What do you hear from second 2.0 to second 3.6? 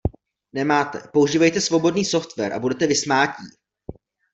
software a budete vysmátí!